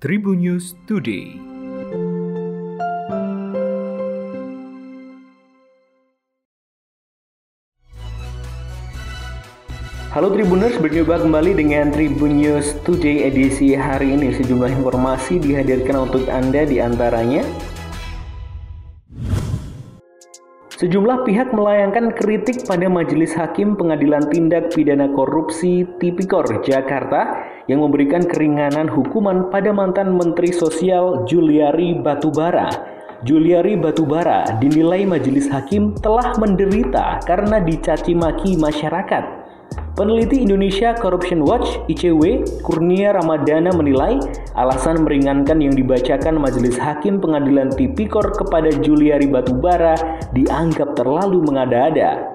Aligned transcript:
Tribun 0.00 0.40
News 0.40 0.72
Today. 0.88 1.36
Halo 10.08 10.32
Tribuners, 10.32 10.80
berjumpa 10.80 11.20
kembali 11.20 11.52
dengan 11.52 11.92
Tribun 11.92 12.40
News 12.40 12.80
Today 12.88 13.28
edisi 13.28 13.76
hari 13.76 14.16
ini. 14.16 14.32
Sejumlah 14.32 14.80
informasi 14.80 15.36
dihadirkan 15.36 16.08
untuk 16.08 16.32
Anda 16.32 16.64
di 16.64 16.80
antaranya 16.80 17.44
Sejumlah 20.80 21.28
pihak 21.28 21.52
melayangkan 21.52 22.08
kritik 22.16 22.64
pada 22.64 22.88
Majelis 22.88 23.36
Hakim 23.36 23.76
Pengadilan 23.76 24.32
Tindak 24.32 24.72
Pidana 24.72 25.12
Korupsi 25.12 25.84
Tipikor 26.00 26.64
Jakarta 26.64 27.36
yang 27.68 27.84
memberikan 27.84 28.24
keringanan 28.24 28.88
hukuman 28.88 29.52
pada 29.52 29.76
mantan 29.76 30.16
Menteri 30.16 30.56
Sosial 30.56 31.28
Juliari 31.28 32.00
Batubara. 32.00 32.72
Juliari 33.28 33.76
Batubara 33.76 34.56
dinilai 34.56 35.04
Majelis 35.04 35.52
Hakim 35.52 35.92
telah 36.00 36.32
menderita 36.40 37.20
karena 37.28 37.60
dicaci 37.60 38.16
maki 38.16 38.56
masyarakat 38.56 39.39
Peneliti 40.00 40.40
Indonesia 40.40 40.96
Corruption 40.96 41.44
Watch 41.44 41.76
(ICW) 41.84 42.64
Kurnia 42.64 43.12
Ramadana 43.12 43.68
menilai 43.68 44.16
alasan 44.56 45.04
meringankan 45.04 45.60
yang 45.60 45.76
dibacakan 45.76 46.40
Majelis 46.40 46.80
Hakim 46.80 47.20
Pengadilan 47.20 47.68
Tipikor 47.68 48.32
kepada 48.32 48.72
Juliari 48.80 49.28
Batubara 49.28 49.92
dianggap 50.32 50.96
terlalu 50.96 51.44
mengada-ada. 51.44 52.32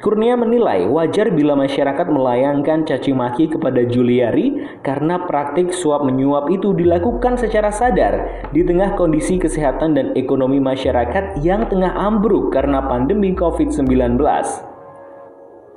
Kurnia 0.00 0.40
menilai 0.40 0.88
wajar 0.88 1.28
bila 1.36 1.52
masyarakat 1.52 2.08
melayangkan 2.08 2.88
caci 2.88 3.12
maki 3.12 3.52
kepada 3.52 3.84
Juliari 3.84 4.80
karena 4.80 5.20
praktik 5.28 5.68
suap 5.68 6.08
menyuap 6.08 6.48
itu 6.48 6.72
dilakukan 6.72 7.36
secara 7.36 7.68
sadar 7.68 8.48
di 8.56 8.64
tengah 8.64 8.96
kondisi 8.96 9.36
kesehatan 9.36 9.92
dan 9.92 10.16
ekonomi 10.16 10.64
masyarakat 10.64 11.44
yang 11.44 11.68
tengah 11.68 11.92
ambruk 11.92 12.56
karena 12.56 12.80
pandemi 12.80 13.36
COVID-19. 13.36 14.16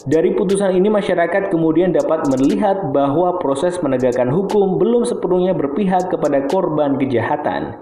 Dari 0.03 0.35
putusan 0.35 0.75
ini 0.75 0.91
masyarakat 0.91 1.47
kemudian 1.47 1.95
dapat 1.95 2.27
melihat 2.27 2.91
bahwa 2.91 3.39
proses 3.39 3.79
penegakan 3.79 4.27
hukum 4.27 4.75
belum 4.75 5.07
sepenuhnya 5.07 5.55
berpihak 5.55 6.11
kepada 6.11 6.43
korban 6.51 6.99
kejahatan. 6.99 7.79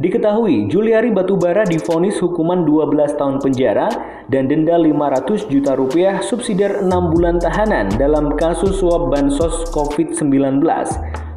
Diketahui, 0.00 0.68
Juliari 0.72 1.12
Batubara 1.12 1.64
difonis 1.68 2.20
hukuman 2.24 2.64
12 2.64 3.20
tahun 3.20 3.36
penjara 3.40 3.88
dan 4.32 4.48
denda 4.48 4.76
500 4.80 5.48
juta 5.52 5.72
rupiah 5.76 6.24
subsidiar 6.24 6.84
6 6.84 7.12
bulan 7.12 7.36
tahanan 7.40 7.92
dalam 7.96 8.32
kasus 8.36 8.76
suap 8.80 9.12
bansos 9.12 9.68
COVID-19 9.72 10.60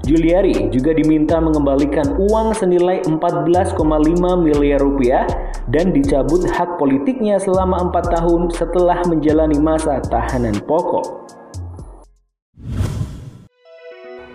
Juliari 0.10 0.74
juga 0.74 0.90
diminta 0.98 1.38
mengembalikan 1.38 2.18
uang 2.18 2.58
senilai 2.58 3.06
14,5 3.06 3.78
miliar 4.42 4.82
rupiah 4.82 5.30
dan 5.70 5.94
dicabut 5.94 6.50
hak 6.50 6.82
politiknya 6.82 7.38
selama 7.38 7.94
4 7.94 8.18
tahun 8.18 8.50
setelah 8.50 9.06
menjalani 9.06 9.62
masa 9.62 10.02
tahanan 10.02 10.58
pokok. 10.66 11.30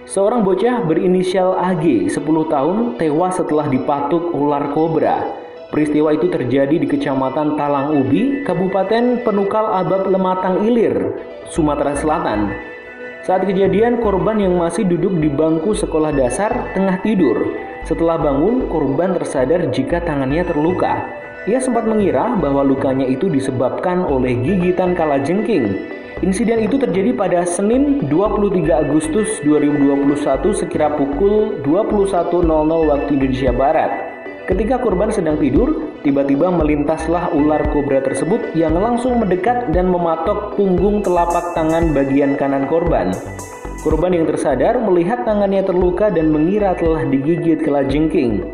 Seorang 0.06 0.46
bocah 0.46 0.86
berinisial 0.86 1.58
AG 1.58 2.06
10 2.06 2.22
tahun 2.22 2.94
tewas 2.94 3.42
setelah 3.42 3.66
dipatuk 3.66 4.30
ular 4.30 4.70
kobra. 4.78 5.26
Peristiwa 5.74 6.14
itu 6.14 6.30
terjadi 6.30 6.78
di 6.78 6.86
Kecamatan 6.86 7.58
Talang 7.58 7.98
Ubi, 7.98 8.46
Kabupaten 8.46 9.26
Penukal 9.26 9.66
Abab 9.74 10.06
Lematang 10.06 10.62
Ilir, 10.62 11.18
Sumatera 11.50 11.98
Selatan. 11.98 12.73
Saat 13.24 13.48
kejadian, 13.48 14.04
korban 14.04 14.36
yang 14.36 14.60
masih 14.60 14.84
duduk 14.84 15.16
di 15.16 15.32
bangku 15.32 15.72
sekolah 15.72 16.12
dasar 16.12 16.76
tengah 16.76 17.00
tidur. 17.00 17.56
Setelah 17.88 18.20
bangun, 18.20 18.68
korban 18.68 19.16
tersadar 19.16 19.64
jika 19.72 20.04
tangannya 20.04 20.44
terluka. 20.44 21.08
Ia 21.48 21.56
sempat 21.56 21.88
mengira 21.88 22.36
bahwa 22.36 22.60
lukanya 22.60 23.08
itu 23.08 23.32
disebabkan 23.32 24.04
oleh 24.04 24.36
gigitan 24.44 24.92
kalajengking. 24.92 25.88
Insiden 26.20 26.68
itu 26.68 26.76
terjadi 26.76 27.16
pada 27.16 27.48
Senin 27.48 28.04
23 28.12 28.60
Agustus 28.92 29.40
2021 29.40 30.60
sekira 30.60 30.92
pukul 30.92 31.64
21.00 31.64 32.44
waktu 32.92 33.10
Indonesia 33.16 33.52
Barat. 33.56 33.92
Ketika 34.44 34.76
korban 34.76 35.08
sedang 35.08 35.40
tidur, 35.40 35.93
tiba-tiba 36.04 36.52
melintaslah 36.52 37.32
ular 37.32 37.64
kobra 37.72 38.04
tersebut 38.04 38.52
yang 38.52 38.76
langsung 38.76 39.18
mendekat 39.18 39.72
dan 39.72 39.88
mematok 39.88 40.52
punggung 40.54 41.00
telapak 41.00 41.56
tangan 41.56 41.96
bagian 41.96 42.36
kanan 42.36 42.68
korban. 42.68 43.10
Korban 43.80 44.12
yang 44.12 44.28
tersadar 44.28 44.76
melihat 44.84 45.24
tangannya 45.24 45.64
terluka 45.64 46.12
dan 46.12 46.28
mengira 46.28 46.76
telah 46.76 47.08
digigit 47.08 47.64
kelajengking. 47.64 48.44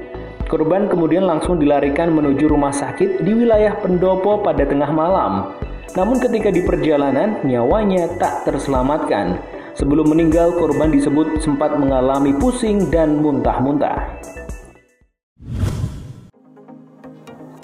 Korban 0.46 0.90
kemudian 0.90 1.26
langsung 1.26 1.58
dilarikan 1.58 2.10
menuju 2.10 2.50
rumah 2.50 2.74
sakit 2.74 3.22
di 3.22 3.30
wilayah 3.34 3.78
Pendopo 3.78 4.42
pada 4.42 4.66
tengah 4.66 4.90
malam. 4.90 5.54
Namun 5.94 6.18
ketika 6.18 6.50
di 6.50 6.62
perjalanan, 6.62 7.42
nyawanya 7.46 8.10
tak 8.18 8.46
terselamatkan. 8.46 9.38
Sebelum 9.78 10.10
meninggal, 10.10 10.54
korban 10.58 10.90
disebut 10.90 11.38
sempat 11.38 11.78
mengalami 11.78 12.34
pusing 12.34 12.90
dan 12.90 13.22
muntah-muntah. 13.22 14.18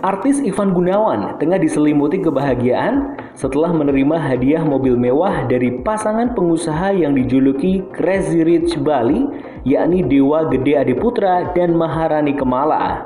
Artis 0.07 0.39
Ivan 0.39 0.71
Gunawan 0.71 1.35
tengah 1.43 1.59
diselimuti 1.59 2.23
kebahagiaan 2.23 3.19
setelah 3.35 3.75
menerima 3.75 4.15
hadiah 4.15 4.63
mobil 4.63 4.95
mewah 4.95 5.51
dari 5.51 5.83
pasangan 5.83 6.31
pengusaha 6.31 6.95
yang 6.95 7.19
dijuluki 7.19 7.83
Crazy 7.91 8.47
Rich 8.47 8.79
Bali, 8.87 9.27
yakni 9.67 10.07
Dewa 10.07 10.47
Gede 10.47 10.79
Adiputra 10.79 11.51
dan 11.59 11.75
Maharani 11.75 12.39
Kemala. 12.39 13.03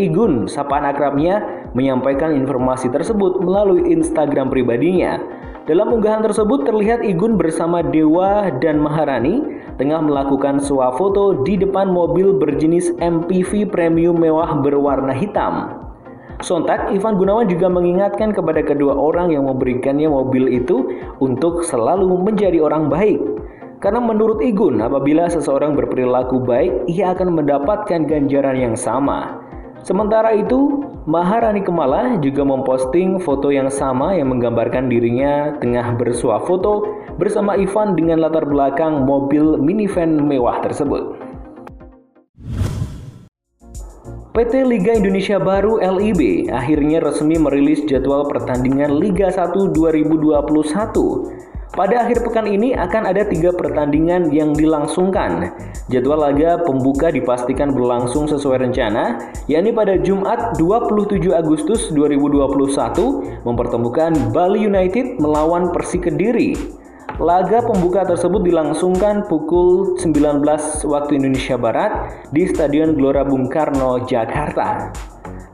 Igun, 0.00 0.48
sapaan 0.48 0.88
akrabnya, 0.88 1.68
menyampaikan 1.76 2.32
informasi 2.32 2.88
tersebut 2.88 3.44
melalui 3.44 3.84
Instagram 3.92 4.48
pribadinya. 4.48 5.20
Dalam 5.68 6.00
unggahan 6.00 6.24
tersebut 6.24 6.64
terlihat 6.64 7.04
Igun 7.04 7.36
bersama 7.36 7.84
Dewa 7.84 8.48
dan 8.56 8.80
Maharani 8.80 9.44
tengah 9.76 10.00
melakukan 10.00 10.64
swafoto 10.64 11.44
di 11.44 11.60
depan 11.60 11.92
mobil 11.92 12.32
berjenis 12.40 12.88
MPV 12.96 13.68
premium 13.68 14.16
mewah 14.16 14.56
berwarna 14.64 15.12
hitam. 15.12 15.77
Sontak, 16.38 16.94
Ivan 16.94 17.18
Gunawan 17.18 17.50
juga 17.50 17.66
mengingatkan 17.66 18.30
kepada 18.30 18.62
kedua 18.62 18.94
orang 18.94 19.34
yang 19.34 19.50
memberikannya 19.50 20.06
mobil 20.06 20.46
itu 20.46 20.86
untuk 21.18 21.66
selalu 21.66 22.14
menjadi 22.14 22.62
orang 22.62 22.86
baik. 22.86 23.18
Karena 23.82 23.98
menurut 23.98 24.38
Igun, 24.42 24.78
apabila 24.78 25.26
seseorang 25.26 25.74
berperilaku 25.74 26.38
baik, 26.42 26.86
ia 26.86 27.10
akan 27.14 27.42
mendapatkan 27.42 28.06
ganjaran 28.06 28.54
yang 28.54 28.74
sama. 28.78 29.38
Sementara 29.82 30.34
itu, 30.34 30.82
Maharani 31.06 31.62
Kemala 31.62 32.18
juga 32.22 32.46
memposting 32.46 33.18
foto 33.22 33.50
yang 33.50 33.70
sama 33.70 34.14
yang 34.14 34.34
menggambarkan 34.34 34.90
dirinya 34.90 35.54
tengah 35.58 35.94
bersuah 35.98 36.42
foto 36.46 36.86
bersama 37.18 37.58
Ivan 37.58 37.98
dengan 37.98 38.22
latar 38.22 38.46
belakang 38.46 39.06
mobil 39.06 39.58
minivan 39.58 40.22
mewah 40.22 40.62
tersebut. 40.62 41.27
PT 44.38 44.70
Liga 44.70 44.94
Indonesia 44.94 45.34
Baru 45.42 45.82
LIB 45.82 46.46
akhirnya 46.54 47.02
resmi 47.02 47.42
merilis 47.42 47.82
jadwal 47.90 48.22
pertandingan 48.30 48.94
Liga 48.94 49.34
1 49.34 49.74
2021. 49.74 51.74
Pada 51.74 52.06
akhir 52.06 52.22
pekan 52.22 52.46
ini 52.46 52.70
akan 52.70 53.10
ada 53.10 53.26
tiga 53.26 53.50
pertandingan 53.50 54.30
yang 54.30 54.54
dilangsungkan. 54.54 55.58
Jadwal 55.90 56.22
laga 56.22 56.62
pembuka 56.62 57.10
dipastikan 57.10 57.74
berlangsung 57.74 58.30
sesuai 58.30 58.62
rencana, 58.62 59.34
yakni 59.50 59.74
pada 59.74 59.98
Jumat 59.98 60.54
27 60.54 61.34
Agustus 61.34 61.90
2021 61.90 63.42
mempertemukan 63.42 64.14
Bali 64.30 64.70
United 64.70 65.18
melawan 65.18 65.74
Persik 65.74 66.06
Kediri. 66.06 66.77
Laga 67.18 67.66
pembuka 67.66 68.06
tersebut 68.06 68.46
dilangsungkan 68.46 69.26
pukul 69.26 69.98
19 69.98 70.38
waktu 70.86 71.18
Indonesia 71.18 71.58
Barat 71.58 72.14
di 72.30 72.46
Stadion 72.46 72.94
Gelora 72.94 73.26
Bung 73.26 73.50
Karno, 73.50 74.06
Jakarta. 74.06 74.94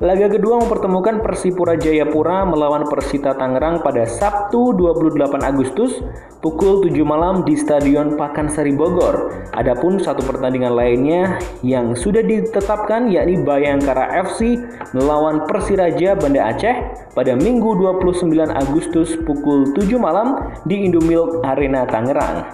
Laga 0.05 0.29
kedua 0.29 0.61
mempertemukan 0.61 1.25
Persipura 1.25 1.81
Jayapura 1.81 2.45
melawan 2.45 2.85
Persita 2.85 3.33
Tangerang 3.41 3.81
pada 3.81 4.05
Sabtu 4.05 4.77
28 4.77 5.17
Agustus 5.41 6.05
pukul 6.45 6.85
7 6.85 6.93
malam 7.09 7.41
di 7.49 7.57
Stadion 7.57 8.13
Pakansari 8.13 8.77
Bogor. 8.77 9.33
Adapun 9.57 9.97
satu 9.97 10.21
pertandingan 10.29 10.77
lainnya 10.77 11.41
yang 11.65 11.97
sudah 11.97 12.21
ditetapkan 12.21 13.09
yakni 13.09 13.41
Bayangkara 13.41 14.29
FC 14.29 14.61
melawan 14.93 15.49
Persiraja 15.49 16.13
Banda 16.21 16.53
Aceh 16.53 16.77
pada 17.17 17.33
Minggu 17.33 17.73
29 17.73 18.29
Agustus 18.53 19.17
pukul 19.25 19.73
7 19.73 19.89
malam 19.97 20.53
di 20.69 20.85
Indomilk 20.85 21.41
Arena 21.49 21.89
Tangerang. 21.89 22.45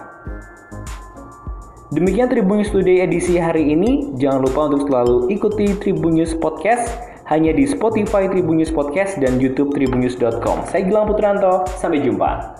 Demikian 1.90 2.30
Tribun 2.30 2.62
News 2.62 2.70
Today 2.70 3.02
edisi 3.02 3.42
hari 3.42 3.74
ini. 3.74 4.14
Jangan 4.14 4.46
lupa 4.46 4.70
untuk 4.70 4.86
selalu 4.86 5.34
ikuti 5.34 5.74
Tribun 5.74 6.14
News 6.14 6.38
Podcast 6.38 7.10
hanya 7.30 7.54
di 7.54 7.64
Spotify 7.64 8.26
Tribun 8.26 8.58
News 8.58 8.74
Podcast 8.74 9.22
dan 9.22 9.38
YouTube 9.38 9.70
tribunnews.com. 9.72 10.66
Saya 10.66 10.82
Gilang 10.82 11.06
Putranto, 11.06 11.62
sampai 11.78 12.02
jumpa. 12.02 12.58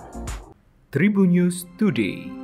Tribun 0.95 1.35
News 1.35 1.67
Today. 1.75 2.40